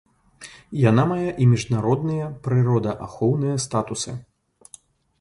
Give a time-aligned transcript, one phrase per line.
[0.89, 4.21] Яна мае і міжнародныя прыродаахоўныя статусы.